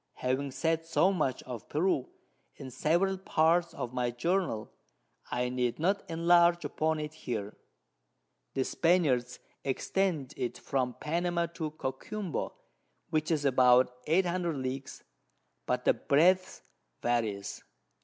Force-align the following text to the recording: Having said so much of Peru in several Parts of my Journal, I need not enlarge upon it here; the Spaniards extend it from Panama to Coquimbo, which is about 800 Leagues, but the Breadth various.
Having 0.13 0.49
said 0.49 0.87
so 0.87 1.11
much 1.13 1.43
of 1.43 1.69
Peru 1.69 2.09
in 2.55 2.71
several 2.71 3.19
Parts 3.19 3.71
of 3.75 3.93
my 3.93 4.09
Journal, 4.09 4.73
I 5.29 5.47
need 5.49 5.77
not 5.77 6.01
enlarge 6.09 6.65
upon 6.65 6.99
it 6.99 7.13
here; 7.13 7.55
the 8.55 8.63
Spaniards 8.65 9.37
extend 9.63 10.33
it 10.35 10.57
from 10.57 10.95
Panama 10.99 11.45
to 11.53 11.69
Coquimbo, 11.69 12.51
which 13.11 13.29
is 13.29 13.45
about 13.45 13.95
800 14.07 14.55
Leagues, 14.57 15.03
but 15.67 15.85
the 15.85 15.93
Breadth 15.93 16.63
various. 17.03 17.61